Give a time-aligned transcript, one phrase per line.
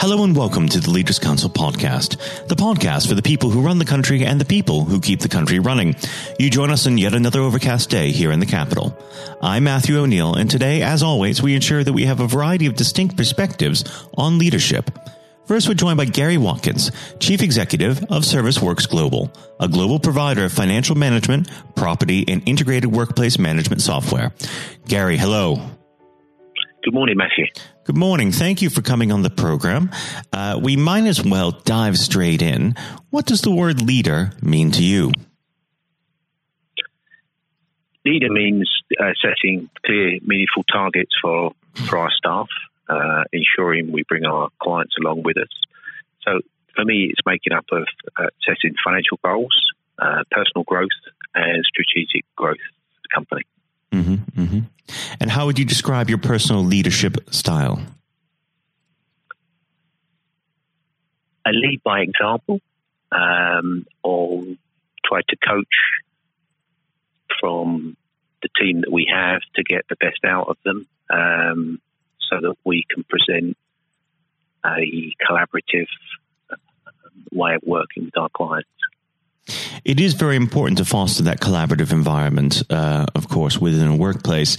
[0.00, 2.16] Hello and welcome to the Leaders Council podcast,
[2.48, 5.28] the podcast for the people who run the country and the people who keep the
[5.28, 5.94] country running.
[6.38, 8.98] You join us on yet another overcast day here in the capital.
[9.42, 12.76] I'm Matthew O'Neill, and today, as always, we ensure that we have a variety of
[12.76, 13.84] distinct perspectives
[14.16, 14.90] on leadership.
[15.44, 19.30] First, we're joined by Gary Watkins, Chief Executive of ServiceWorks Global,
[19.60, 24.32] a global provider of financial management, property, and integrated workplace management software.
[24.88, 25.60] Gary, hello.
[26.82, 27.46] Good morning, Matthew.
[27.84, 28.32] Good morning.
[28.32, 29.90] Thank you for coming on the program.
[30.32, 32.74] Uh, we might as well dive straight in.
[33.10, 35.12] What does the word leader mean to you?
[38.06, 41.52] Leader means uh, setting clear, meaningful targets for,
[41.86, 42.48] for our staff,
[42.88, 45.50] uh, ensuring we bring our clients along with us.
[46.26, 46.40] So
[46.74, 47.86] for me, it's making up of
[48.18, 49.54] uh, setting financial goals,
[49.98, 50.88] uh, personal growth,
[51.34, 53.42] and strategic growth of the company.
[53.92, 54.60] Mm-hmm, mm-hmm.
[55.20, 57.80] And how would you describe your personal leadership style?
[61.44, 62.60] I lead by example,
[63.10, 64.44] um, or
[65.04, 65.66] try to coach
[67.40, 67.96] from
[68.42, 71.80] the team that we have to get the best out of them, um,
[72.30, 73.56] so that we can present
[74.64, 75.88] a collaborative
[76.50, 76.56] uh,
[77.32, 78.68] way of working with our clients.
[79.84, 84.56] It is very important to foster that collaborative environment, uh, of course, within a workplace.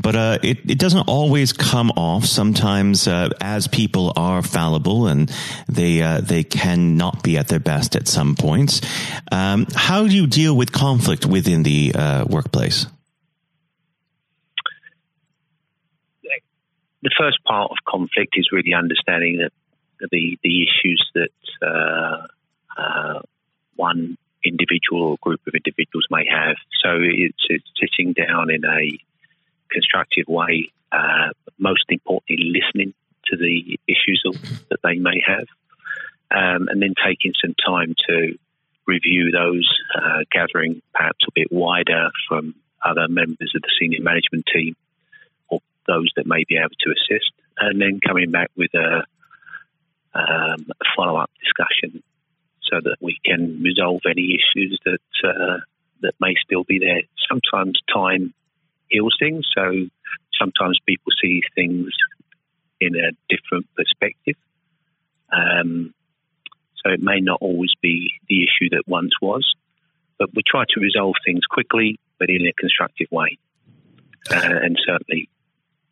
[0.00, 2.24] But uh, it, it, doesn't always come off.
[2.24, 5.32] Sometimes, uh, as people are fallible and
[5.68, 8.80] they uh, they cannot be at their best at some points.
[9.30, 12.86] Um, how do you deal with conflict within the uh, workplace?
[17.02, 19.52] The first part of conflict is really understanding that
[20.10, 23.20] the the issues that uh,
[23.76, 26.56] one individual or group of individuals may have.
[26.82, 28.98] So it's, it's sitting down in a
[29.70, 32.94] constructive way, uh, most importantly, listening
[33.26, 34.22] to the issues
[34.70, 35.46] that they may have,
[36.30, 38.36] um, and then taking some time to
[38.86, 44.44] review those, uh, gathering perhaps a bit wider from other members of the senior management
[44.52, 44.74] team
[45.48, 49.04] or those that may be able to assist, and then coming back with a,
[50.14, 52.02] um, a follow up discussion
[52.72, 55.58] so that we can resolve any issues that uh,
[56.00, 57.02] that may still be there.
[57.28, 58.32] Sometimes time
[58.88, 59.86] heals things, so
[60.38, 61.88] sometimes people see things
[62.80, 64.36] in a different perspective.
[65.32, 65.94] Um,
[66.84, 69.54] so it may not always be the issue that once was,
[70.18, 73.38] but we try to resolve things quickly, but in a constructive way,
[74.30, 75.28] uh, and certainly,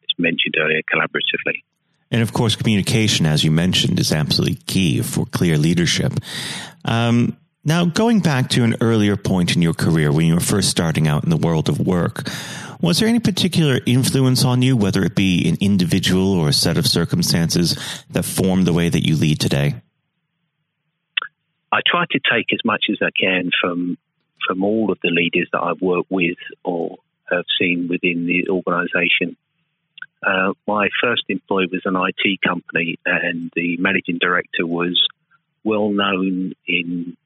[0.02, 1.62] as mentioned earlier, collaboratively.
[2.10, 6.12] And of course, communication, as you mentioned, is absolutely key for clear leadership.
[6.84, 10.70] Um, now, going back to an earlier point in your career when you were first
[10.70, 12.26] starting out in the world of work,
[12.80, 16.78] was there any particular influence on you, whether it be an individual or a set
[16.78, 17.76] of circumstances
[18.10, 19.74] that formed the way that you lead today?
[21.70, 23.98] I try to take as much as I can from
[24.46, 26.96] from all of the leaders that I've worked with or
[27.30, 29.36] have seen within the organisation.
[30.26, 35.00] Uh, my first employer was an IT company, and the managing director was
[35.64, 37.16] well known in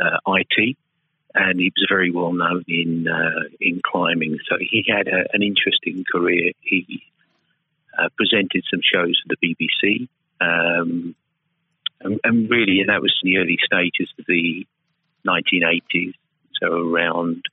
[0.00, 0.76] uh, IT,
[1.34, 4.38] and he was very well known in uh, in climbing.
[4.48, 6.52] So he had a, an interesting career.
[6.60, 7.02] He
[7.98, 10.08] uh, presented some shows for the BBC,
[10.40, 11.14] um,
[12.00, 14.66] and, and, really, and that was in the early stages of the
[15.26, 16.12] 1980s.
[16.60, 17.44] So around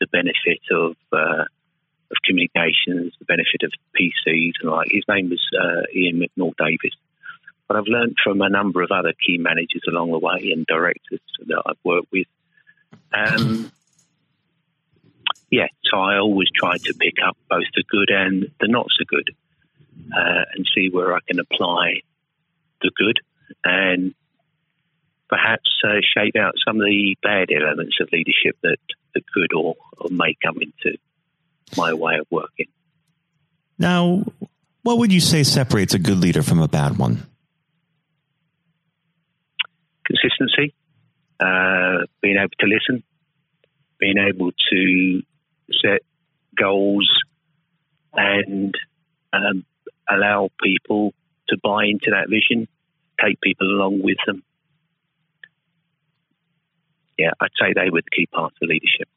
[0.00, 1.44] the benefit of uh,
[2.10, 6.96] of communications, the benefit of PCs, and like his name was uh, Ian McNaught-Davis.
[7.68, 11.20] But I've learned from a number of other key managers along the way and directors
[11.46, 12.26] that I've worked with.
[13.12, 13.70] Um,
[15.50, 19.04] yeah, so I always try to pick up both the good and the not so
[19.06, 19.30] good,
[20.12, 22.00] uh, and see where I can apply
[22.82, 23.20] the good
[23.64, 24.14] and
[25.28, 28.78] perhaps uh, shape out some of the bad elements of leadership that,
[29.14, 30.98] that could or, or may come into
[31.76, 32.66] my way of working.
[33.78, 34.24] Now,
[34.82, 37.26] what would you say separates a good leader from a bad one?
[40.04, 40.74] Consistency,
[41.38, 43.02] uh, being able to listen,
[43.98, 45.22] being able to
[45.80, 46.00] set
[46.58, 47.08] goals
[48.14, 48.74] and
[49.32, 49.64] um,
[50.08, 51.12] allow people
[51.48, 52.66] to buy into that vision,
[53.24, 54.42] take people along with them.
[57.18, 59.08] Yeah, I'd say they were the key parts of leadership.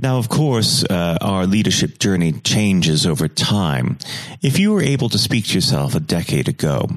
[0.00, 3.98] Now, of course, uh, our leadership journey changes over time.
[4.40, 6.88] If you were able to speak to yourself a decade ago,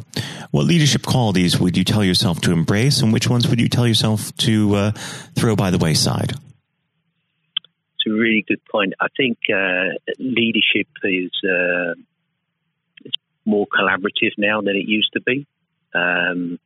[0.51, 3.87] what leadership qualities would you tell yourself to embrace, and which ones would you tell
[3.87, 4.91] yourself to uh,
[5.35, 6.33] throw by the wayside?
[6.33, 8.93] It's a really good point.
[9.01, 11.95] I think uh, leadership is uh,
[13.45, 15.47] more collaborative now than it used to be.
[15.95, 16.59] Um,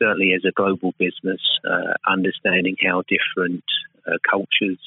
[0.00, 1.40] certainly, as a global business,
[1.70, 3.64] uh, understanding how different
[4.06, 4.78] uh, cultures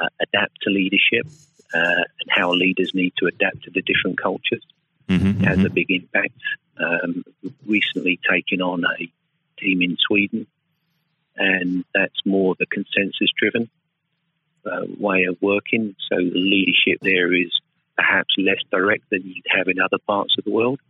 [0.00, 1.26] uh, adapt to leadership
[1.74, 4.64] uh, and how leaders need to adapt to the different cultures
[5.08, 5.66] mm-hmm, has mm-hmm.
[5.66, 6.38] a big impact.
[6.78, 7.24] Um,
[7.66, 9.08] recently taken on a
[9.60, 10.46] team in Sweden,
[11.36, 13.70] and that's more of a consensus driven
[14.66, 15.94] uh, way of working.
[16.10, 17.52] So the leadership there is
[17.96, 20.80] perhaps less direct than you'd have in other parts of the world.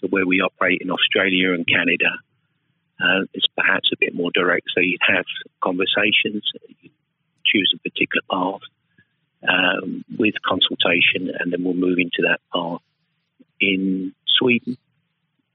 [0.00, 2.10] So where we operate in Australia and Canada,
[3.00, 4.68] uh, it's perhaps a bit more direct.
[4.74, 5.24] So you'd have
[5.60, 6.48] conversations,
[6.80, 6.90] you
[7.46, 8.60] choose a particular path
[9.48, 12.80] um, with consultation, and then we'll move into that path.
[13.60, 14.76] In Sweden,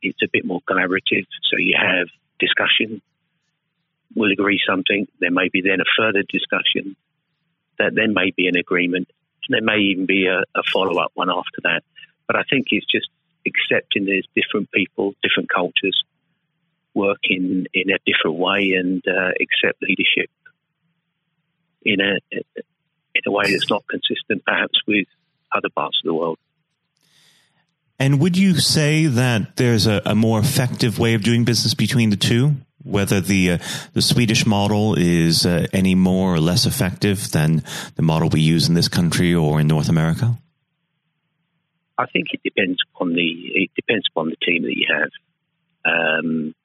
[0.01, 1.25] it's a bit more collaborative.
[1.49, 2.07] So you have
[2.39, 3.01] discussion,
[4.15, 5.07] we'll agree something.
[5.19, 6.95] There may be then a further discussion.
[7.77, 9.09] That then may be an agreement.
[9.47, 11.81] And there may even be a, a follow up one after that.
[12.27, 13.09] But I think it's just
[13.45, 16.03] accepting there's different people, different cultures,
[16.93, 20.29] working in a different way and uh, accept leadership
[21.83, 25.07] in a in a way that's not consistent, perhaps, with
[25.55, 26.37] other parts of the world.
[27.97, 32.09] And would you say that there's a, a more effective way of doing business between
[32.09, 32.55] the two?
[32.81, 33.57] Whether the uh,
[33.93, 37.63] the Swedish model is uh, any more or less effective than
[37.95, 40.37] the model we use in this country or in North America?
[41.97, 45.09] I think it depends upon the it depends upon the team that you have.
[45.83, 46.55] Um,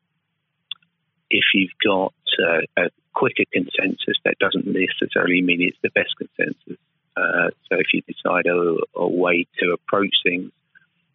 [1.31, 6.79] if you've got uh, a quicker consensus, that doesn't necessarily mean it's the best consensus.
[7.17, 10.51] Uh, so if you decide a, a, way to approach things,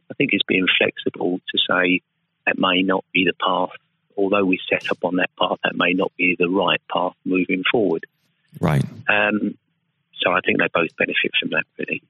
[0.10, 2.01] I think it's being flexible to say
[2.45, 3.77] that may not be the path.
[4.18, 7.63] Although we set up on that path, that may not be the right path moving
[7.69, 8.06] forward.
[8.60, 8.83] Right.
[9.10, 9.57] Um,
[10.21, 12.01] so I think they both benefit from that, really.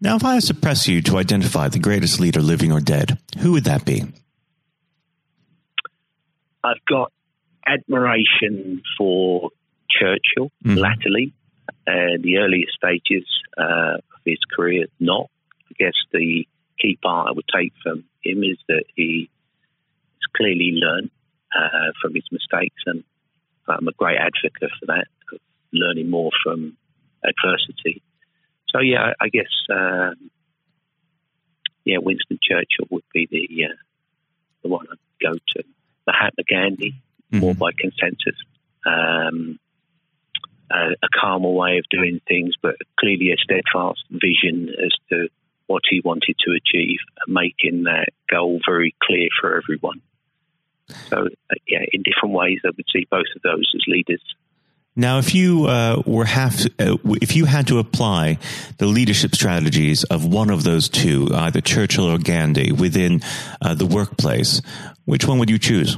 [0.00, 3.18] Now, if I was to press you to identify the greatest leader, living or dead,
[3.38, 4.04] who would that be?
[6.62, 7.12] I've got
[7.66, 9.50] admiration for
[9.90, 10.78] Churchill mm.
[10.78, 11.32] latterly,
[11.86, 13.26] uh, the earlier stages
[13.58, 15.30] uh, of his career, not.
[15.70, 16.46] I guess the
[16.80, 19.30] key part I would take from him is that he
[20.14, 21.10] has clearly learned
[21.56, 23.04] uh, from his mistakes, and
[23.68, 25.06] I'm a great advocate for that,
[25.72, 26.76] learning more from
[27.24, 28.02] adversity.
[28.68, 30.30] So, yeah, I, guess, um,
[31.84, 33.76] yeah, Winston Churchill would be the uh,
[34.62, 35.64] the one I'd go to.
[36.06, 36.94] Mahatma Gandhi,
[37.34, 37.44] mm-hmm.
[37.44, 38.36] more by consensus.
[38.86, 39.58] Um,
[40.70, 45.28] a, a calmer way of doing things, but clearly a steadfast vision as to
[45.66, 50.00] what he wanted to achieve, making that goal very clear for everyone.
[51.08, 54.22] So, uh, yeah, in different ways, I would see both of those as leaders.
[54.96, 58.38] Now, if you uh, were have, uh, if you had to apply
[58.78, 63.22] the leadership strategies of one of those two, either Churchill or Gandhi, within
[63.60, 64.62] uh, the workplace,
[65.04, 65.96] which one would you choose?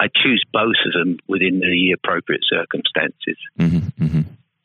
[0.00, 3.36] I choose both of them within the appropriate circumstances.
[3.58, 4.20] Mm-hmm, mm-hmm.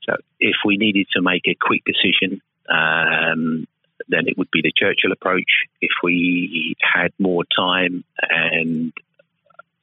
[0.08, 3.68] So, if we needed to make a quick decision, um,
[4.08, 5.68] then it would be the Churchill approach.
[5.82, 8.94] If we had more time and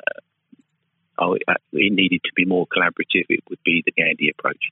[0.07, 0.21] uh,
[1.19, 1.59] oh, it
[1.93, 4.71] needed to be more collaborative, it would be the Gandhi approach.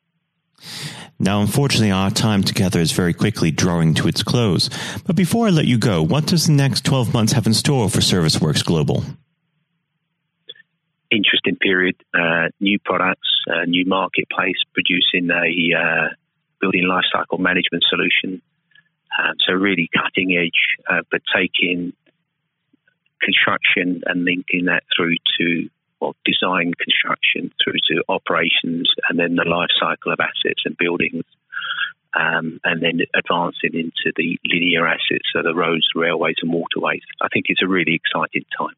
[1.19, 4.71] Now, unfortunately, our time together is very quickly drawing to its close.
[5.07, 7.91] But before I let you go, what does the next 12 months have in store
[7.91, 9.05] for ServiceWorks Global?
[11.11, 16.09] Interesting period, uh, new products, uh, new marketplace, producing a uh,
[16.61, 18.41] building lifecycle management solution.
[19.19, 21.93] Um, so, really cutting edge, uh, but taking
[23.21, 25.69] construction and linking that through to
[26.01, 31.25] well, design, construction through to operations, and then the life cycle of assets and buildings,
[32.15, 37.03] um, and then advancing into the linear assets, so the roads, railways, and waterways.
[37.21, 38.75] I think it's a really exciting time.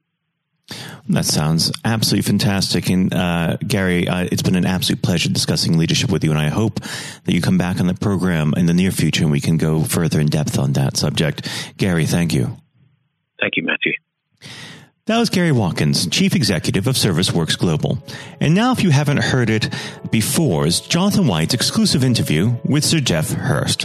[1.09, 2.89] That sounds absolutely fantastic.
[2.89, 6.31] And uh, Gary, uh, it's been an absolute pleasure discussing leadership with you.
[6.31, 9.33] And I hope that you come back on the program in the near future and
[9.33, 11.49] we can go further in depth on that subject.
[11.77, 12.57] Gary, thank you.
[13.41, 13.93] Thank you, Matthew.
[15.07, 17.99] That was Gary Watkins, Chief Executive of ServiceWorks Global.
[18.41, 19.69] And now, if you haven't heard it
[20.13, 23.85] before, is Jonathan White's exclusive interview with Sir Geoff Hurst.